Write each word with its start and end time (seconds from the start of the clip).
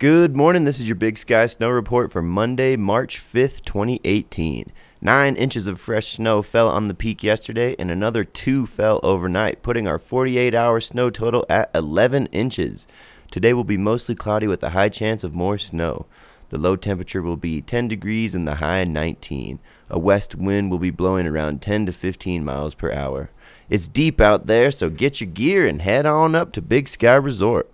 Good 0.00 0.34
morning. 0.34 0.64
This 0.64 0.80
is 0.80 0.88
your 0.88 0.96
Big 0.96 1.18
Sky 1.18 1.44
Snow 1.44 1.68
Report 1.68 2.10
for 2.10 2.22
Monday, 2.22 2.74
March 2.74 3.18
5th, 3.18 3.62
2018. 3.66 4.72
Nine 5.02 5.36
inches 5.36 5.66
of 5.66 5.78
fresh 5.78 6.12
snow 6.12 6.40
fell 6.40 6.70
on 6.70 6.88
the 6.88 6.94
peak 6.94 7.22
yesterday, 7.22 7.76
and 7.78 7.90
another 7.90 8.24
two 8.24 8.64
fell 8.64 9.00
overnight, 9.02 9.62
putting 9.62 9.86
our 9.86 9.98
48 9.98 10.54
hour 10.54 10.80
snow 10.80 11.10
total 11.10 11.44
at 11.50 11.70
11 11.74 12.28
inches. 12.28 12.86
Today 13.30 13.52
will 13.52 13.62
be 13.62 13.76
mostly 13.76 14.14
cloudy 14.14 14.46
with 14.46 14.62
a 14.62 14.70
high 14.70 14.88
chance 14.88 15.22
of 15.22 15.34
more 15.34 15.58
snow. 15.58 16.06
The 16.48 16.56
low 16.56 16.76
temperature 16.76 17.20
will 17.20 17.36
be 17.36 17.60
10 17.60 17.88
degrees 17.88 18.34
and 18.34 18.48
the 18.48 18.54
high 18.54 18.84
19. 18.84 19.58
A 19.90 19.98
west 19.98 20.34
wind 20.34 20.70
will 20.70 20.78
be 20.78 20.88
blowing 20.88 21.26
around 21.26 21.60
10 21.60 21.84
to 21.84 21.92
15 21.92 22.42
miles 22.42 22.74
per 22.74 22.90
hour. 22.90 23.28
It's 23.68 23.86
deep 23.86 24.18
out 24.18 24.46
there, 24.46 24.70
so 24.70 24.88
get 24.88 25.20
your 25.20 25.28
gear 25.28 25.66
and 25.66 25.82
head 25.82 26.06
on 26.06 26.34
up 26.34 26.52
to 26.52 26.62
Big 26.62 26.88
Sky 26.88 27.16
Resort. 27.16 27.70